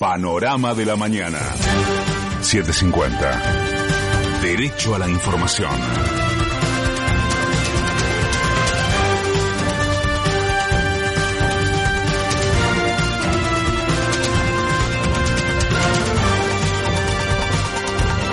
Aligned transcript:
Panorama 0.00 0.72
de 0.72 0.86
la 0.86 0.96
mañana. 0.96 1.38
750. 2.40 4.40
Derecho 4.40 4.94
a 4.94 4.98
la 4.98 5.06
información. 5.06 5.70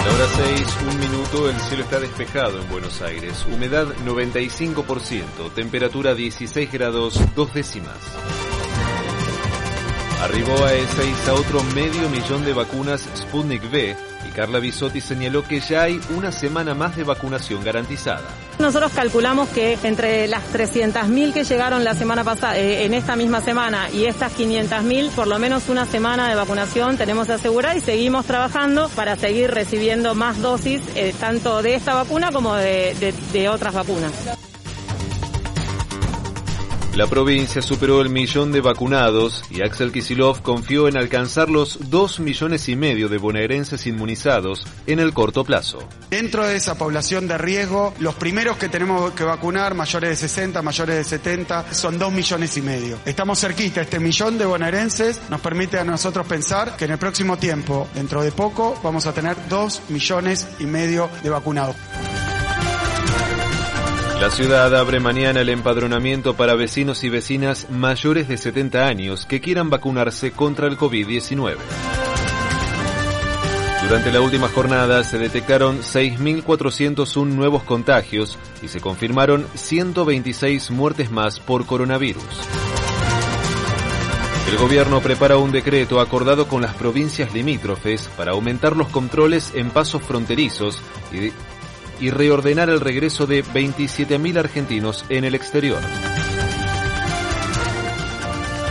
La 0.06 0.14
hora 0.14 0.28
6, 0.38 0.78
un 0.90 1.00
minuto, 1.02 1.50
el 1.50 1.60
cielo 1.60 1.84
está 1.84 2.00
despejado 2.00 2.62
en 2.62 2.70
Buenos 2.70 3.02
Aires. 3.02 3.46
Humedad 3.46 3.88
95%, 4.06 5.52
temperatura 5.54 6.16
16 6.16 6.72
grados, 6.72 7.20
dos 7.36 7.54
décimas. 7.54 7.98
Arribó 10.22 10.66
a 10.66 10.74
E6 10.74 11.28
a 11.30 11.34
otro 11.36 11.64
medio 11.76 12.10
millón 12.10 12.44
de 12.44 12.52
vacunas 12.52 13.08
Sputnik 13.16 13.64
V 13.72 13.96
y 14.28 14.32
Carla 14.32 14.58
Bisotti 14.58 15.00
señaló 15.00 15.44
que 15.44 15.60
ya 15.60 15.84
hay 15.84 16.02
una 16.16 16.32
semana 16.32 16.74
más 16.74 16.96
de 16.96 17.04
vacunación 17.04 17.64
garantizada. 17.64 18.24
Nosotros 18.58 18.92
calculamos 18.94 19.48
que 19.50 19.78
entre 19.84 20.28
las 20.28 20.44
300.000 20.52 21.34
que 21.34 21.44
llegaron 21.44 21.84
la 21.84 21.94
semana 21.94 22.24
pasada, 22.24 22.58
eh, 22.58 22.86
en 22.86 22.96
esta 22.96 23.16
misma 23.16 23.42
semana, 23.42 23.92
y 23.92 24.06
estas 24.06 24.36
500.000, 24.36 25.12
por 25.12 25.28
lo 25.28 25.38
menos 25.38 25.70
una 25.70 25.86
semana 25.86 26.28
de 26.28 26.36
vacunación 26.36 26.98
tenemos 26.98 27.30
asegurada 27.30 27.76
y 27.76 27.82
seguimos 27.82 28.26
trabajando 28.26 28.90
para 28.90 29.16
seguir 29.18 29.52
recibiendo 29.52 30.16
más 30.16 30.42
dosis, 30.42 30.82
eh, 30.96 31.14
tanto 31.20 31.62
de 31.62 31.76
esta 31.76 31.94
vacuna 31.94 32.32
como 32.32 32.56
de, 32.56 32.96
de, 33.00 33.14
de 33.34 33.50
otras 33.50 33.76
vacunas. 33.76 34.12
La 36.98 37.06
provincia 37.06 37.62
superó 37.62 38.02
el 38.02 38.10
millón 38.10 38.52
de 38.52 38.60
vacunados 38.60 39.44
y 39.52 39.62
Axel 39.62 39.92
Kisilov 39.92 40.42
confió 40.42 40.88
en 40.88 40.98
alcanzar 40.98 41.48
los 41.48 41.92
dos 41.92 42.20
millones 42.20 42.68
y 42.70 42.76
medio 42.76 43.08
de 43.08 43.20
bonaerenses 43.20 43.86
inmunizados 43.86 44.66
en 44.88 44.98
el 45.00 45.14
corto 45.14 45.44
plazo. 45.44 45.78
Dentro 46.10 46.44
de 46.48 46.56
esa 46.56 46.76
población 46.76 47.28
de 47.28 47.38
riesgo, 47.38 47.94
los 48.00 48.16
primeros 48.16 48.58
que 48.58 48.68
tenemos 48.68 49.12
que 49.12 49.24
vacunar, 49.24 49.76
mayores 49.76 50.10
de 50.10 50.16
60, 50.28 50.64
mayores 50.64 50.96
de 50.96 51.04
70, 51.04 51.72
son 51.72 52.00
dos 52.00 52.12
millones 52.12 52.58
y 52.58 52.64
medio. 52.64 52.98
Estamos 53.06 53.40
cerquita, 53.40 53.82
este 53.82 54.00
millón 54.00 54.40
de 54.40 54.46
bonaerenses 54.46 55.22
nos 55.30 55.40
permite 55.40 55.78
a 55.78 55.84
nosotros 55.84 56.26
pensar 56.26 56.78
que 56.78 56.86
en 56.86 56.92
el 56.94 56.98
próximo 56.98 57.38
tiempo, 57.38 57.88
dentro 57.94 58.24
de 58.24 58.32
poco, 58.32 58.76
vamos 58.82 59.06
a 59.06 59.14
tener 59.14 59.38
dos 59.50 59.84
millones 59.90 60.48
y 60.58 60.64
medio 60.64 61.12
de 61.22 61.30
vacunados. 61.30 61.76
La 64.20 64.32
ciudad 64.32 64.76
abre 64.76 65.00
mañana 65.00 65.42
el 65.42 65.50
empadronamiento 65.50 66.36
para 66.36 66.56
vecinos 66.56 67.04
y 67.04 67.10
vecinas 67.10 67.70
mayores 67.70 68.28
de 68.28 68.38
70 68.38 68.86
años 68.88 69.28
que 69.28 69.40
quieran 69.40 69.70
vacunarse 69.70 70.32
contra 70.32 70.68
el 70.68 70.76
COVID-19. 70.76 71.56
Durante 73.84 74.12
la 74.12 74.20
última 74.20 74.50
jornada 74.50 75.04
se 75.04 75.20
detectaron 75.20 75.82
6.401 75.82 77.26
nuevos 77.28 77.62
contagios 77.62 78.40
y 78.64 78.70
se 78.70 78.82
confirmaron 78.82 79.46
126 79.54 80.72
muertes 80.72 81.12
más 81.12 81.40
por 81.40 81.68
coronavirus. 81.68 82.24
El 84.50 84.58
gobierno 84.58 85.00
prepara 85.00 85.38
un 85.38 85.52
decreto 85.52 86.00
acordado 86.00 86.48
con 86.48 86.64
las 86.64 86.74
provincias 86.74 87.34
limítrofes 87.34 88.10
para 88.18 88.32
aumentar 88.32 88.76
los 88.76 88.88
controles 88.88 89.54
en 89.54 89.70
pasos 89.70 90.02
fronterizos 90.02 90.82
y 91.12 91.32
y 92.00 92.10
reordenar 92.10 92.70
el 92.70 92.80
regreso 92.80 93.26
de 93.26 93.44
27.000 93.44 94.38
argentinos 94.38 95.06
en 95.10 95.24
el 95.24 95.36
exterior. 95.36 95.80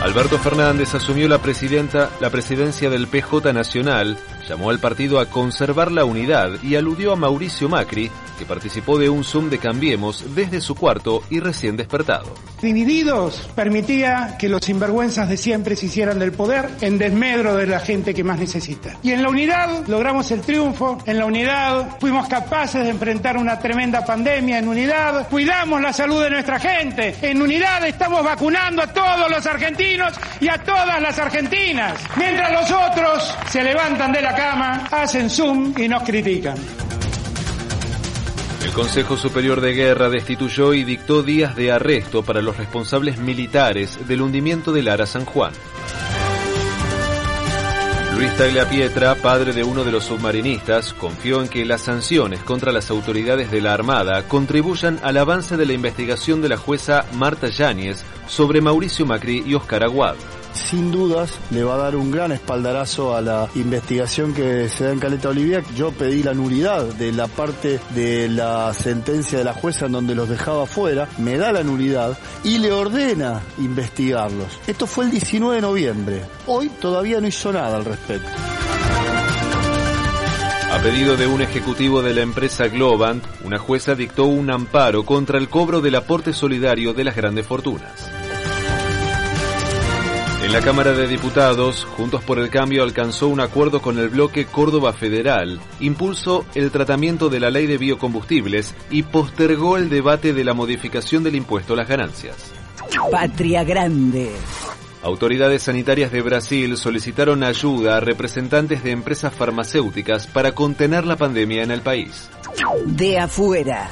Alberto 0.01 0.37
Fernández 0.37 0.95
asumió 0.95 1.27
la, 1.27 1.39
presidenta, 1.39 2.09
la 2.21 2.29
presidencia 2.29 2.89
del 2.89 3.07
PJ 3.07 3.51
Nacional, 3.51 4.17
llamó 4.47 4.69
al 4.69 4.79
partido 4.79 5.19
a 5.19 5.25
conservar 5.27 5.91
la 5.91 6.05
unidad 6.05 6.51
y 6.63 6.75
aludió 6.75 7.13
a 7.13 7.15
Mauricio 7.15 7.69
Macri, 7.69 8.09
que 8.37 8.45
participó 8.45 8.97
de 8.97 9.09
un 9.09 9.23
Zoom 9.23 9.49
de 9.49 9.57
Cambiemos 9.57 10.35
desde 10.35 10.61
su 10.61 10.75
cuarto 10.75 11.23
y 11.29 11.39
recién 11.39 11.75
despertado. 11.75 12.33
Divididos 12.61 13.49
permitía 13.55 14.35
que 14.39 14.49
los 14.49 14.63
sinvergüenzas 14.63 15.29
de 15.29 15.37
siempre 15.37 15.75
se 15.75 15.87
hicieran 15.87 16.19
del 16.19 16.31
poder 16.31 16.69
en 16.81 16.97
desmedro 16.97 17.55
de 17.55 17.67
la 17.67 17.79
gente 17.79 18.13
que 18.13 18.23
más 18.23 18.39
necesita. 18.39 18.97
Y 19.03 19.11
en 19.11 19.21
la 19.21 19.29
unidad 19.29 19.85
logramos 19.87 20.31
el 20.31 20.41
triunfo, 20.41 20.97
en 21.05 21.17
la 21.17 21.25
unidad 21.25 21.97
fuimos 21.99 22.27
capaces 22.27 22.83
de 22.83 22.89
enfrentar 22.89 23.37
una 23.37 23.59
tremenda 23.59 24.05
pandemia, 24.05 24.59
en 24.59 24.67
unidad 24.67 25.27
cuidamos 25.29 25.81
la 25.81 25.93
salud 25.93 26.23
de 26.23 26.29
nuestra 26.29 26.59
gente, 26.59 27.15
en 27.21 27.41
unidad 27.41 27.85
estamos 27.85 28.23
vacunando 28.23 28.81
a 28.81 28.87
todos 28.87 29.29
los 29.29 29.45
argentinos 29.45 30.13
y 30.39 30.47
a 30.47 30.57
todas 30.63 31.01
las 31.01 31.17
argentinas, 31.19 31.99
mientras 32.15 32.51
los 32.51 32.71
otros 32.71 33.35
se 33.49 33.63
levantan 33.63 34.11
de 34.11 34.21
la 34.21 34.35
cama, 34.37 34.87
hacen 34.91 35.29
Zoom 35.29 35.73
y 35.77 35.87
nos 35.87 36.03
critican. 36.03 36.55
El 38.63 38.71
Consejo 38.71 39.17
Superior 39.17 39.61
de 39.61 39.73
Guerra 39.73 40.09
destituyó 40.09 40.73
y 40.73 40.83
dictó 40.83 41.23
días 41.23 41.55
de 41.55 41.71
arresto 41.71 42.23
para 42.23 42.41
los 42.41 42.57
responsables 42.57 43.17
militares 43.17 44.07
del 44.07 44.21
hundimiento 44.21 44.71
del 44.71 44.89
Ara 44.89 45.07
San 45.07 45.25
Juan. 45.25 45.51
Luis 48.15 48.35
Tagliapietra, 48.35 49.15
padre 49.15 49.53
de 49.53 49.63
uno 49.63 49.83
de 49.83 49.91
los 49.91 50.05
submarinistas, 50.05 50.93
confió 50.93 51.41
en 51.41 51.49
que 51.49 51.65
las 51.65 51.81
sanciones 51.81 52.39
contra 52.41 52.71
las 52.71 52.89
autoridades 52.89 53.51
de 53.51 53.61
la 53.61 53.73
Armada 53.73 54.27
contribuyan 54.27 54.99
al 55.03 55.17
avance 55.17 55.57
de 55.57 55.65
la 55.65 55.73
investigación 55.73 56.41
de 56.41 56.49
la 56.49 56.57
jueza 56.57 57.05
Marta 57.13 57.47
Yáñez 57.47 58.03
sobre 58.27 58.61
Mauricio 58.61 59.05
Macri 59.05 59.43
y 59.45 59.53
Oscar 59.53 59.83
Aguad 59.83 60.15
sin 60.57 60.91
dudas 60.91 61.31
le 61.51 61.63
va 61.63 61.75
a 61.75 61.77
dar 61.77 61.95
un 61.95 62.11
gran 62.11 62.31
espaldarazo 62.31 63.15
a 63.15 63.21
la 63.21 63.47
investigación 63.55 64.33
que 64.33 64.67
se 64.69 64.85
da 64.85 64.91
en 64.91 64.99
Caleta 64.99 65.29
Olivia. 65.29 65.63
Yo 65.75 65.91
pedí 65.91 66.23
la 66.23 66.33
nulidad 66.33 66.83
de 66.83 67.11
la 67.11 67.27
parte 67.27 67.79
de 67.91 68.27
la 68.29 68.73
sentencia 68.73 69.37
de 69.37 69.43
la 69.43 69.53
jueza 69.53 69.85
en 69.85 69.93
donde 69.93 70.15
los 70.15 70.29
dejaba 70.29 70.65
fuera, 70.65 71.07
me 71.17 71.37
da 71.37 71.51
la 71.51 71.63
nulidad 71.63 72.17
y 72.43 72.57
le 72.57 72.71
ordena 72.71 73.41
investigarlos. 73.57 74.59
Esto 74.67 74.87
fue 74.87 75.05
el 75.05 75.11
19 75.11 75.55
de 75.55 75.61
noviembre. 75.61 76.25
Hoy 76.47 76.69
todavía 76.69 77.21
no 77.21 77.27
hizo 77.27 77.51
nada 77.51 77.77
al 77.77 77.85
respecto. 77.85 78.29
A 80.71 80.79
pedido 80.79 81.15
de 81.15 81.27
un 81.27 81.41
ejecutivo 81.41 82.01
de 82.01 82.13
la 82.13 82.21
empresa 82.21 82.67
Globant, 82.67 83.23
una 83.43 83.57
jueza 83.57 83.95
dictó 83.95 84.25
un 84.25 84.51
amparo 84.51 85.05
contra 85.05 85.37
el 85.37 85.49
cobro 85.49 85.81
del 85.81 85.95
aporte 85.95 86.33
solidario 86.33 86.93
de 86.93 87.03
las 87.03 87.15
grandes 87.15 87.47
fortunas. 87.47 88.16
En 90.47 90.53
la 90.53 90.61
Cámara 90.61 90.93
de 90.93 91.09
Diputados, 91.09 91.83
Juntos 91.83 92.23
por 92.23 92.39
el 92.39 92.49
Cambio 92.49 92.81
alcanzó 92.81 93.27
un 93.27 93.41
acuerdo 93.41 93.81
con 93.81 93.99
el 93.99 94.07
bloque 94.07 94.45
Córdoba 94.45 94.93
Federal, 94.93 95.59
impulsó 95.81 96.45
el 96.55 96.71
tratamiento 96.71 97.27
de 97.27 97.41
la 97.41 97.49
ley 97.49 97.67
de 97.67 97.77
biocombustibles 97.77 98.73
y 98.89 99.03
postergó 99.03 99.75
el 99.75 99.89
debate 99.89 100.31
de 100.31 100.45
la 100.45 100.53
modificación 100.53 101.21
del 101.25 101.35
impuesto 101.35 101.73
a 101.73 101.75
las 101.75 101.89
ganancias. 101.89 102.53
Patria 103.11 103.65
Grande. 103.65 104.31
Autoridades 105.03 105.63
sanitarias 105.63 106.13
de 106.13 106.21
Brasil 106.21 106.77
solicitaron 106.77 107.43
ayuda 107.43 107.97
a 107.97 107.99
representantes 107.99 108.85
de 108.85 108.91
empresas 108.91 109.33
farmacéuticas 109.33 110.27
para 110.27 110.53
contener 110.53 111.05
la 111.05 111.17
pandemia 111.17 111.63
en 111.63 111.71
el 111.71 111.81
país. 111.81 112.29
De 112.85 113.19
afuera. 113.19 113.89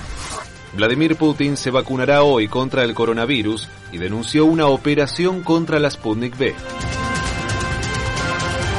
Vladimir 0.76 1.16
Putin 1.16 1.56
se 1.56 1.72
vacunará 1.72 2.24
hoy 2.24 2.50
contra 2.50 2.84
el 2.84 2.94
coronavirus 2.94 3.70
y 3.94 3.98
denunció 3.98 4.46
una 4.46 4.68
operación 4.68 5.42
contra 5.42 5.80
la 5.80 5.90
Sputnik 5.90 6.38
V. 6.38 6.54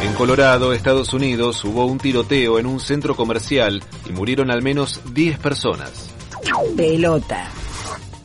En 0.02 0.12
Colorado, 0.12 0.74
Estados 0.74 1.14
Unidos, 1.14 1.64
hubo 1.64 1.86
un 1.86 1.96
tiroteo 1.96 2.58
en 2.58 2.66
un 2.66 2.80
centro 2.80 3.16
comercial 3.16 3.82
y 4.08 4.12
murieron 4.12 4.50
al 4.50 4.62
menos 4.62 5.00
10 5.14 5.38
personas. 5.38 6.10
Pelota. 6.76 7.50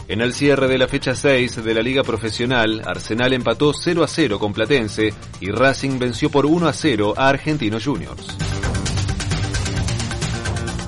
En 0.10 0.20
el 0.20 0.34
cierre 0.34 0.68
de 0.68 0.78
la 0.78 0.90
fecha 0.90 1.16
6 1.16 1.64
de 1.64 1.74
la 1.74 1.82
Liga 1.82 2.04
Profesional, 2.04 2.82
Arsenal 2.86 3.32
empató 3.32 3.74
0 3.74 4.04
a 4.04 4.08
0 4.08 4.38
con 4.38 4.52
Platense 4.52 5.14
y 5.40 5.50
Racing 5.50 5.98
venció 5.98 6.30
por 6.30 6.46
1 6.46 6.68
a 6.68 6.74
0 6.74 7.14
a 7.16 7.30
Argentinos 7.30 7.86
Juniors. 7.86 8.51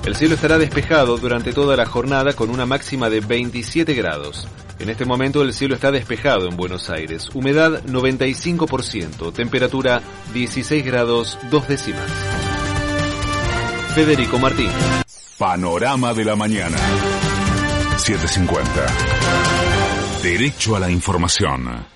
El 0.06 0.16
cielo 0.16 0.34
estará 0.34 0.58
despejado 0.58 1.16
durante 1.16 1.52
toda 1.52 1.76
la 1.76 1.86
jornada 1.86 2.34
con 2.34 2.50
una 2.50 2.66
máxima 2.66 3.08
de 3.08 3.20
27 3.20 3.94
grados. 3.94 4.46
En 4.78 4.90
este 4.90 5.06
momento 5.06 5.40
el 5.42 5.54
cielo 5.54 5.74
está 5.74 5.90
despejado 5.90 6.46
en 6.46 6.56
Buenos 6.56 6.90
Aires. 6.90 7.30
Humedad 7.32 7.82
95%, 7.84 9.32
temperatura 9.32 10.02
16 10.34 10.84
grados 10.84 11.38
2 11.50 11.68
décimas. 11.68 12.10
Federico 13.94 14.38
Martín. 14.38 14.70
Panorama 15.38 16.12
de 16.12 16.24
la 16.24 16.36
mañana. 16.36 16.76
750. 17.96 18.86
Derecho 20.22 20.76
a 20.76 20.80
la 20.80 20.90
información. 20.90 21.93